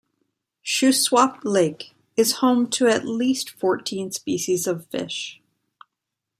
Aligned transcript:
Shuswap 0.65 1.41
Lake 1.43 1.93
is 2.17 2.37
home 2.37 2.71
to 2.71 2.87
at 2.87 3.05
least 3.05 3.51
fourteen 3.51 4.11
species 4.11 4.65
of 4.65 4.87
fish. 4.87 5.39